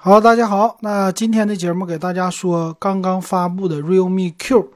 [0.00, 4.70] 好，大家好，那今天的节目给大家说刚刚发布的 Realme Q，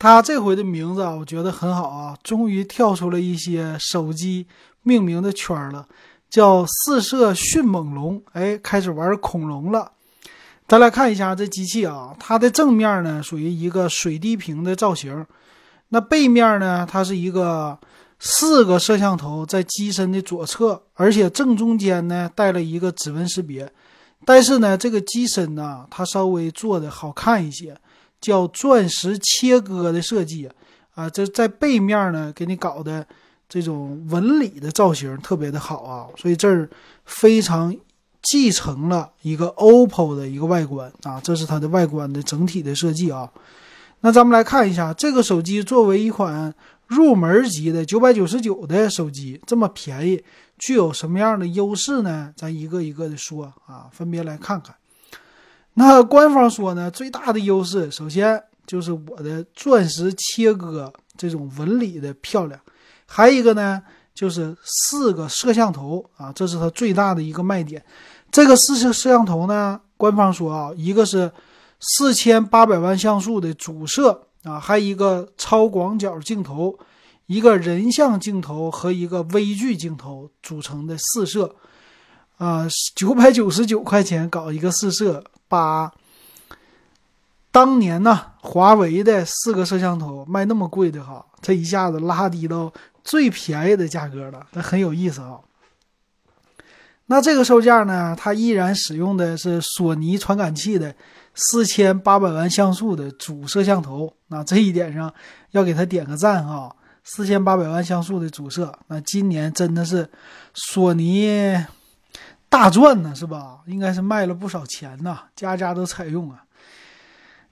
[0.00, 4.48] 它这回的名字啊，我觉得很好啊，终于跳出了一些手机
[4.82, 5.86] 命名的圈了，
[6.28, 9.92] 叫四射迅猛龙，哎，开始玩恐龙了。
[10.66, 15.24] 咱来看一下这机器啊，它的正面呢属于一个水滴屏的造型，
[15.90, 17.78] 那背面呢，它是一个
[18.18, 23.72] 四个摄像头在机身的左侧，而且正中间呢带了一个指纹识别。
[24.30, 27.74] 但是呢，这个机身呢，它稍微做的好看一些，
[28.20, 30.46] 叫钻石切割的设计
[30.94, 33.06] 啊，这在背面呢给你搞的
[33.48, 36.68] 这种纹理的造型特别的好啊，所以这儿
[37.06, 37.74] 非常
[38.20, 43.32] 继承了一个 OPPO 的一个外观啊，这是它的外观的整体的设计啊。
[44.00, 46.54] 那咱们来看一下这个手机作为一款
[46.86, 50.22] 入门级的九百九十九的手机，这么便宜。
[50.58, 52.32] 具有什么样的优势呢？
[52.36, 54.74] 咱一个一个的说啊，分别来看看。
[55.74, 62.60] 那官方说呢，最大的优势，首先就是我的钻石切割这种纹理的漂亮，
[63.06, 63.80] 还一个呢，
[64.12, 67.84] 就是四个摄像头啊，这是它最大的一个卖点。
[68.30, 71.30] 这个四摄摄像头呢，官方说啊，一个是
[71.80, 76.76] 四千八百万像素的主摄啊，还一个超广角镜头。
[77.28, 81.54] 一个人像镜头和一个微距镜头组成的四摄，
[82.38, 82.66] 啊，
[82.96, 85.92] 九百九十九块钱搞一个四摄，把
[87.52, 92.72] 当年呢华为的四个摄像头卖那么贵的哈，这一下子拉低到
[93.04, 95.38] 最便宜的价格了，那很有意思啊。
[97.10, 100.94] 那这个售价呢，它依然使用的是索尼传感器的
[101.34, 105.12] 四千八百万像素的主摄像头，那这一点上
[105.50, 106.74] 要给他点个赞哈。
[107.10, 110.06] 四千八百万像素的主摄，那今年真的是
[110.52, 111.56] 索尼
[112.50, 113.60] 大赚呢，是吧？
[113.66, 116.44] 应该是卖了不少钱呐，家家都采用啊。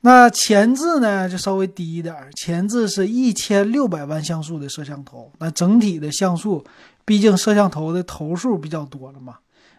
[0.00, 6.64] 那前置呢就稍微低一点，前置是一千六百万像素的摄像头，那整体的像素，
[7.04, 9.36] 毕竟摄像头的头数比较多了嘛，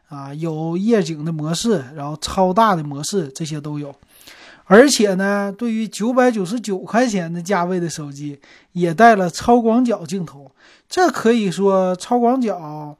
[0.07, 3.93] 啊，有夜景的模式，然后超大的模式，这些都有。
[4.67, 8.39] 而且呢，对于九百九十九块钱的价位的手机，
[8.71, 10.51] 也带了超广角镜头。
[10.89, 12.97] 这可以说超广角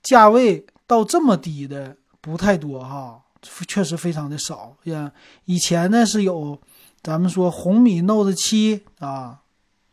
[0.00, 3.20] 价位到这么低的不太多哈，
[3.66, 5.10] 确实非常的少呀。
[5.46, 6.56] 以前呢是有，
[7.02, 9.40] 咱们说红米 Note 七啊，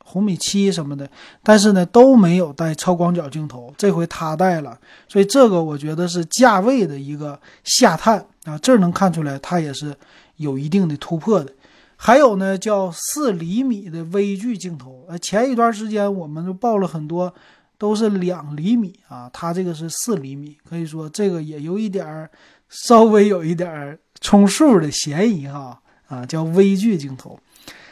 [0.06, 1.10] 红米七什么的，
[1.42, 3.74] 但是呢都没有带超广角镜头。
[3.76, 8.56] 这回它带了，所以这个我觉得是价位的一个下探啊。
[8.60, 9.96] 这能看出来，它也是。
[10.40, 11.54] 有一定的突破的，
[11.96, 15.06] 还有呢，叫四厘米的微距镜头。
[15.08, 17.34] 呃，前一段时间我们就报了很多，
[17.78, 22.30] 都是两厘米啊，它这个是四厘米，可以说这个也有一点儿，
[22.70, 25.80] 稍微有一点儿充数的嫌疑哈。
[26.08, 27.40] 啊，叫微距镜头。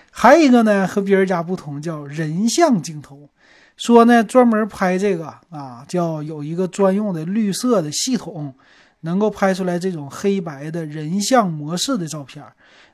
[0.10, 3.30] 还有一个呢，和别人家不同，叫人像镜头。
[3.76, 8.56] 说呢，专门拍这个啊，叫有一个专用的绿色的系统。
[9.02, 12.44] 能够拍出来这种黑白的人像模式的照片，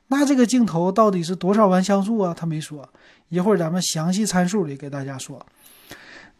[0.07, 2.33] 那这个镜头到底是多少万像素啊？
[2.33, 2.87] 他没说，
[3.29, 5.43] 一会儿咱们详细参数里给大家说。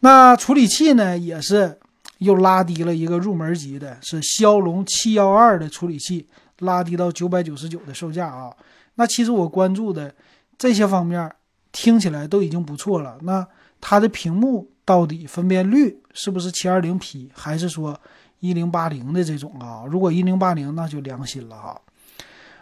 [0.00, 1.78] 那处理器呢，也是
[2.18, 8.54] 又拉低了一个入门级的，是骁龙七幺二的处理器，拉低到九百九十九的售价啊。
[8.96, 10.14] 那其实我关注的
[10.58, 11.30] 这些方面
[11.72, 13.16] 听起来都已经不错了。
[13.22, 13.44] 那
[13.80, 17.98] 它的屏幕到底分辨率是不是七二零 P，还是说？
[18.44, 21.80] 一零八零的这种啊，如果一零八零那就良心了哈。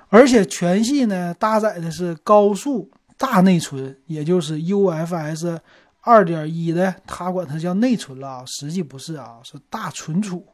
[0.09, 2.88] 而且全系呢搭载的是高速
[3.19, 5.59] 大内存，也就是 UFS
[6.03, 10.47] 二点一的，它管它叫内存了，实际不是啊，是大存储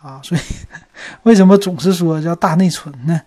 [0.00, 0.20] 啊。
[0.22, 0.40] 所以
[1.24, 3.20] 为什么总是说叫大内存呢？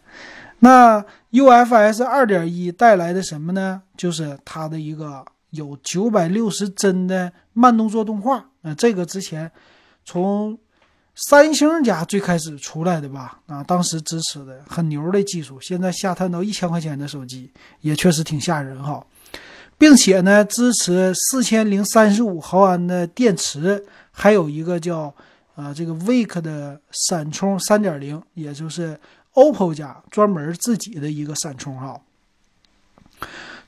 [0.59, 3.83] 那 UFS 二点一带来的什么呢？
[3.95, 9.51] 就是它的一个有九百六十帧的慢动作动画啊，这个之前
[10.05, 10.57] 从
[11.15, 17.51] 三星家最开始出来的吧，啊，当时支持的很牛的技术，现在下探到一千块钱的手机
[17.81, 19.05] 也确实挺吓人哈，
[19.77, 25.13] 并且呢，支持四千零三十五毫安的电池，还有一个叫
[25.55, 28.99] 啊这个 Wake 的闪充三点零，也就是
[29.33, 32.01] OPPO 家专门自己的一个闪充哈。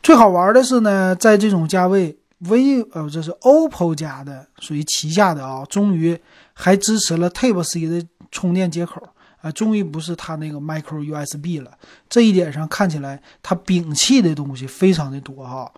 [0.02, 2.18] 最好玩的是呢，在这种价位。
[2.40, 6.20] ，V 呃，这是 OPPO 家的，属于旗下的啊，终于
[6.56, 9.08] 还支持了 Type C 的充电接口
[9.42, 11.70] 啊，终于不是它那个 Micro USB 了。
[12.10, 15.72] 这一点上看起来，它摒弃的东西非常的多哈。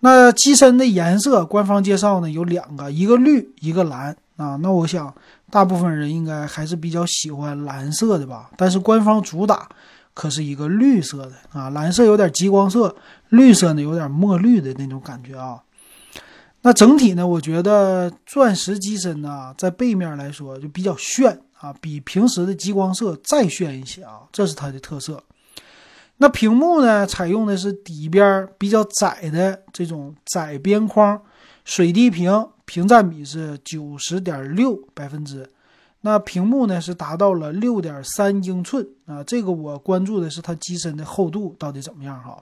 [0.00, 4.56] 那机身的颜色，官方介绍呢有两个，一个绿，一个蓝啊。
[4.56, 5.12] 那我想
[5.50, 8.50] 大部分人应该还是比较喜欢蓝色的吧。
[8.56, 9.68] 但是官方主打
[10.12, 12.94] 可是一个绿色的啊，蓝色有点极光色，
[13.30, 15.62] 绿色呢有点墨绿的那种感觉啊。
[16.64, 25.22] 那整体呢，我觉得钻石机身呢，在背面来说就比较炫啊，比平时的极光色再炫一些啊，这是它的特色。
[26.18, 31.20] 那屏幕呢，采用的是底边比较窄的这种窄边框
[31.64, 35.50] 水滴屏，屏占比是九十点六百分之。
[36.02, 42.40] 那屏幕呢是达到了六点三英寸啊，这个我关注的是它机身的厚度到底怎么样哈。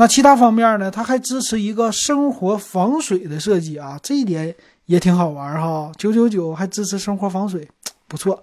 [0.00, 4.54] 那其他方面呢，它还支持一个生活防水的设计啊，这一点
[4.86, 5.90] 也挺好玩哈。
[5.98, 7.68] 九九九还支持生活防水，
[8.06, 8.40] 不错。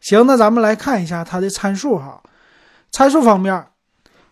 [0.00, 2.22] 行，那咱们来看一下它的参数哈。
[2.90, 3.66] 参数方面，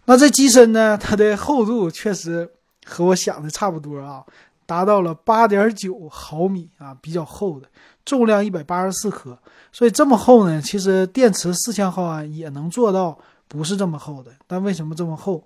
[0.04, 2.46] 那这机身呢，它的厚度确实
[2.84, 4.22] 和我想的差不多啊，
[4.66, 7.66] 达到了八点九毫米啊，比较厚的，
[8.04, 9.38] 重量一百八十四克，
[9.72, 13.18] 所以这么厚呢，其实电池四千毫安也能做到
[13.48, 15.42] 不是这么厚的，但为什么这么厚？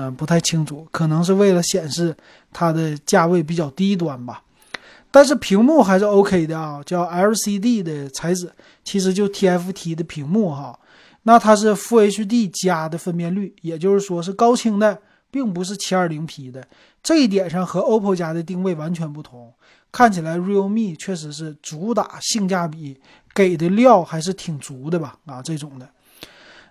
[0.00, 2.16] 嗯，不太清楚，可能是为了显示
[2.52, 4.44] 它的价位比较低端吧。
[5.10, 8.48] 但是屏幕还是 OK 的啊，叫 LCD 的材质，
[8.84, 10.78] 其实就 TFT 的屏幕哈。
[11.24, 15.00] 那它是 Full HD 加的分辨率，也就是说是高清的，
[15.32, 16.64] 并不是 720P 的。
[17.02, 19.52] 这一点上和 OPPO 家的定位完全不同。
[19.90, 23.00] 看起来 Realme 确实是主打性价比，
[23.34, 25.18] 给的料还是挺足的吧？
[25.26, 25.88] 啊，这种的。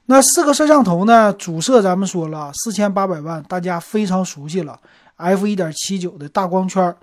[0.09, 1.31] 那四个摄像头呢？
[1.33, 4.79] 主摄咱们说了，四千八百万，大家非常熟悉了
[5.17, 6.95] ，f 一点七九的大光圈。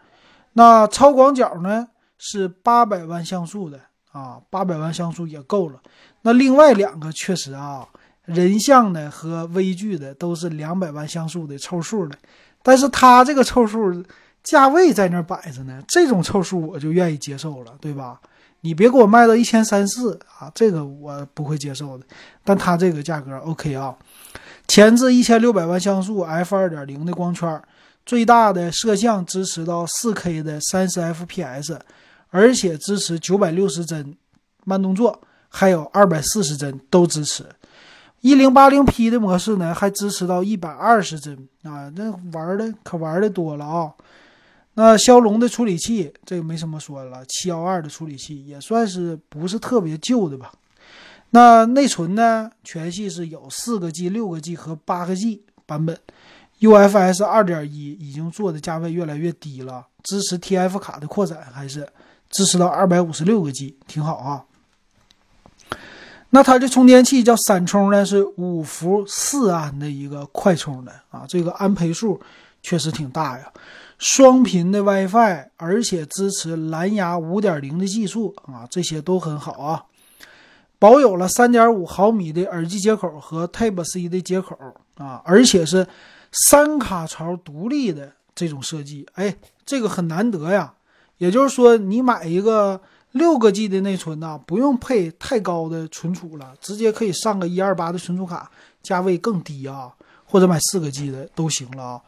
[0.54, 1.88] 那超广角呢？
[2.16, 3.78] 是八百万像素的
[4.12, 5.78] 啊，八百万像素也够了。
[6.22, 7.86] 那另外两个确实啊，
[8.24, 12.16] 人像的和微距的都是两百万像素的凑数的，
[12.62, 14.02] 但是它这个凑数
[14.42, 18.18] 价位在那摆着呢，这种凑数我就愿意接受了，对吧？
[18.64, 22.06] 你别给我卖到一千三四啊，这个我不会接受的。
[22.42, 23.94] 但它这个价格 OK 啊，
[24.66, 27.62] 前置一千六百万像素 f 二点零的光圈，
[28.06, 31.78] 最大的摄像支持到四 K 的三十 FPS，
[32.30, 34.16] 而且支持九百六十帧
[34.64, 35.20] 慢动作。
[35.50, 37.44] 还有二百四十帧都支持，
[38.22, 43.92] 一零八零 P 的模式呢，还支持到一百二十帧啊，那玩的可玩的多了啊。
[44.74, 50.52] 那骁龙的处理器，这个没什么说了，七幺二的处理器也算是不是特别旧的吧。
[51.30, 55.98] 那内存呢，全系是有四个 G、六个 G 和八个 G 版本
[56.60, 61.88] ，UFS 二点一已经做的价位越来越低了，支持 TF 卡的扩展还是
[62.28, 64.44] 支持到二百五十六个 G，挺好啊。
[66.30, 72.20] 那它这充电器叫闪充呢，是五伏四安的一个快充的啊，这个安培数
[72.60, 73.52] 确实挺大呀。
[73.98, 79.84] 双频的 WiFi，而且支持蓝牙五点零的技术啊，这些都很好啊。
[80.78, 84.56] 保有了三点五毫米的耳机接口和 Type C 的接口
[84.96, 85.86] 啊，而且是
[86.32, 90.74] 三卡槽独立的这种设计，哎，这个很难得呀。
[91.18, 92.80] 也就是说，你买一个。
[93.14, 98.50] 六个 G 的内存呢，不用配太高的存储了，直接可以上个一二八的存储卡，
[98.82, 99.94] 价位更低啊，
[100.24, 102.02] 或者买四个 G 的都行了啊。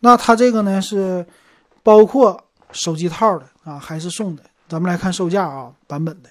[0.00, 1.24] 那它这个呢是
[1.82, 2.42] 包括
[2.72, 4.42] 手机套的啊，还是送的？
[4.68, 6.30] 咱们来看售价啊，版本的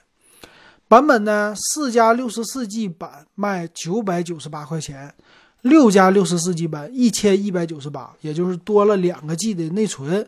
[0.88, 5.14] 版本呢，四加六十四 G 版卖九百九十八块钱，
[5.62, 10.28] 六加六十四 G 版一千一百九十八，也就是多了两个 G 的内存。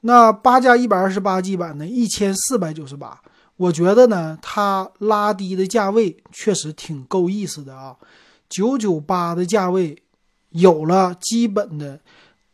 [0.00, 3.20] 那八加一百二十八 G 版呢一千四百九十八，
[3.56, 7.96] 我觉得呢，它拉低的价位确实挺够意思的啊。
[8.48, 10.02] 九九八的价位
[10.50, 12.00] 有了基本的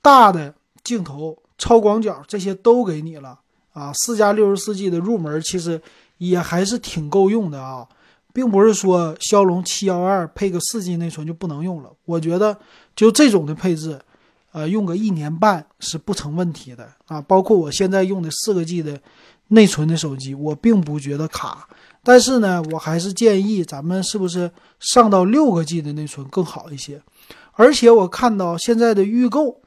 [0.03, 3.39] 大的镜头、超广角这些都给你了
[3.73, 3.93] 啊。
[3.93, 5.81] 四加六十四 G 的入门其实
[6.19, 7.87] 也还是挺够用的啊，
[8.33, 11.91] 并不是说骁龙七幺二配个四 G 内存就不能用了。
[12.05, 12.57] 我觉得
[12.97, 14.01] 就这种的配置。
[14.51, 17.21] 呃，用个一年半是不成问题的啊！
[17.21, 18.99] 包括我现在用的四个 G 的
[19.49, 21.69] 内存的手机，我并不觉得卡。
[22.03, 24.51] 但是呢，我还是建议咱们是不是
[24.81, 27.01] 上到六个 G 的内存更好一些？
[27.53, 29.61] 而且我看到现在的预购，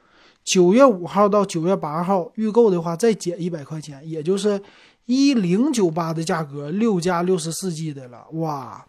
[0.44, 4.60] 九月五号到九月八号预购的话，再减一百块钱，也就是
[5.06, 8.26] 一零九八的价格，六加六十四 G 的了。
[8.32, 8.86] 哇，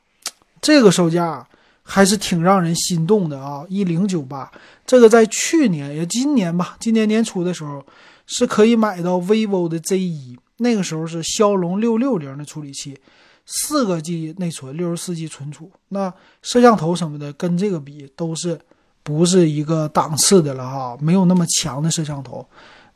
[0.62, 1.48] 这个售价！
[1.86, 3.65] 还是挺让人心动的啊！
[3.67, 4.50] 一零九八，
[4.86, 7.86] 这个在去年也今年吧，今年年初的时候
[8.25, 12.98] 是可以买到 vivo 的 Z 一，那个时候是骁龙六六零的处理器，
[13.45, 18.57] 四个 G 内存，六十四 G 存储，那摄像头什么的跟这个比都是
[19.03, 22.48] 不是一个档次的了哈，没有那么强的摄像头。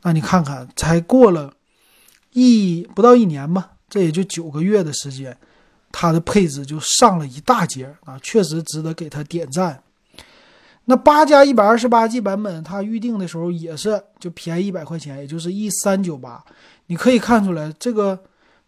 [0.02, 1.52] 那你看看，才过了
[2.32, 5.36] 一不到一年吧，这也就九个月的时间，
[5.92, 9.82] 它的配置就上了一大截啊，确实值得给它点赞。
[10.86, 16.42] 那八加一百二十八 G 版本，它预定的时候也是就便宜一百块钱，也就是一三九八。
[16.86, 18.18] 你可以看出来，这个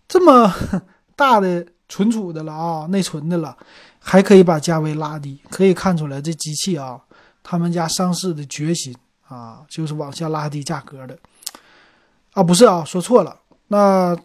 [0.07, 0.53] 这么
[1.17, 3.57] 大的存储的了啊，内存的了，
[3.99, 7.01] 还可以把价位拉低，可以看出来这机器啊，
[7.43, 8.95] 他们家上市的决心
[9.29, 11.19] 啊，就是往下拉低价格的。
[12.33, 13.37] 啊，不是啊，说错了。
[13.69, 14.17] 那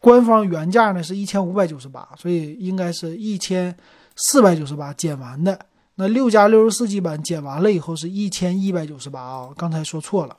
[0.00, 3.74] 官方原价呢是一千五百九十八，所以应该是一千
[4.16, 5.58] 四百九十八减完的。
[5.96, 10.36] 那六加六十四 G 版减完了以后是一千一百九十八啊，刚才说错了。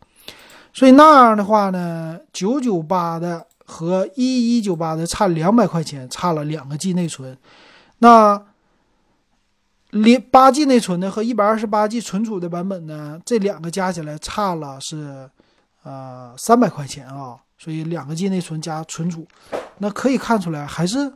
[0.73, 7.37] 所以那样的话呢，九九八的和一一九八的差两百块钱，差了两个 G 内存。
[7.99, 8.39] 那
[9.91, 15.29] 连八 G 内存的和一百二十八 G 存储的版本呢，这两个加起来差了是
[15.83, 17.37] 呃三百块钱啊。
[17.57, 19.25] 所以两个 G 内存加存储，
[19.77, 21.13] 那可以看出来还是。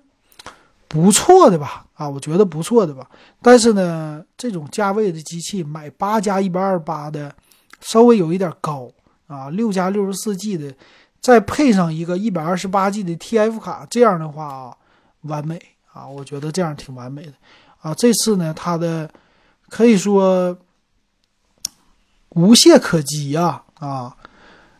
[0.91, 3.07] 不错的吧，啊，我觉得不错的吧。
[3.43, 7.31] 但是呢，这种价位的机器买八加一百二十八的，
[7.79, 8.89] 稍微有一点高
[9.27, 9.51] 啊。
[9.51, 10.73] 六加六十四 G 的，
[11.21, 14.75] 再配上一个一百二十八 G 的 TF 卡，这样的话啊，
[15.21, 15.61] 完美
[15.93, 17.33] 啊，我觉得这样挺完美的
[17.81, 17.93] 啊。
[17.93, 19.09] 这次呢，它的
[19.69, 20.57] 可以说
[22.29, 24.15] 无懈可击呀啊，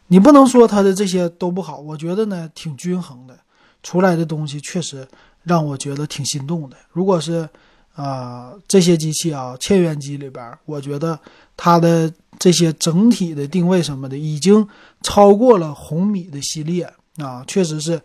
[0.08, 3.38] 你不能说它的这些都不好，我觉得呢挺均衡的，
[3.84, 5.08] 出来的东西确实。
[5.44, 6.75] 让我觉得挺心动的。
[6.91, 7.48] 如果是，
[7.96, 11.18] 啊，这些机器啊，千元机里边，我觉得
[11.56, 14.68] 它的这些整体的定位什么的，已经
[15.01, 18.00] 超过了红米的系列啊，确实是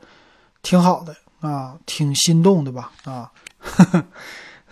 [0.62, 3.30] 挺好的啊，挺心动的吧啊。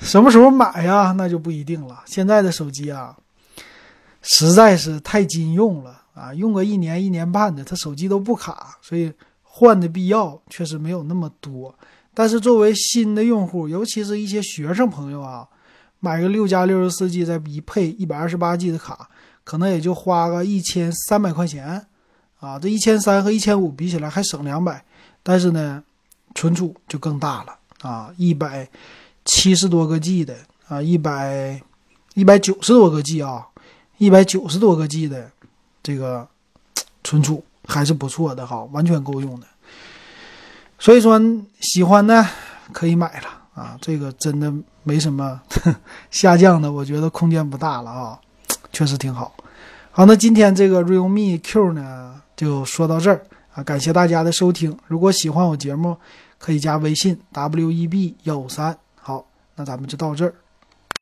[0.02, 1.14] 什么时候买呀？
[1.16, 2.02] 那就不一定了。
[2.06, 3.16] 现在的手机啊，
[4.20, 11.74] 实在是太经用了啊，用个一年一年半的，它手机都不卡，所以换的必要确实没有那么多。
[12.12, 15.48] 但是作为新的用户，尤其是一些学生朋友啊，
[16.00, 19.08] 买个六加六十四 G 再一配一百二十八 G 的卡，
[19.44, 21.86] 可能也就花个一千三百块钱，
[22.38, 24.84] 啊，这一千三和一千五比起来还省两百，
[25.22, 25.82] 但是呢，
[26.34, 28.68] 存储就更大了啊，一百
[29.24, 30.36] 七十多个 G 的
[30.68, 31.60] 啊，一百
[32.14, 33.46] 一百九十多个 G 啊，
[33.98, 35.30] 一百九十多个 G 的
[35.82, 36.26] 这个
[37.04, 39.46] 存储还是不错的哈，完全够用的。
[40.78, 41.20] 所以说
[41.60, 42.28] 喜欢呢，
[42.72, 44.52] 可以买了啊，这个真的
[44.82, 45.40] 没什么
[46.10, 48.18] 下降的，我觉得空间不大了啊，
[48.72, 49.32] 确实挺好。
[49.92, 53.24] 好，那今天这个 Realme Q 呢就说到这儿
[53.54, 54.76] 啊，感谢大家的收听。
[54.88, 55.96] 如果喜欢我节目，
[56.38, 58.76] 可以加微信 W E B 幺五三。
[59.56, 60.34] 那咱们就到这儿。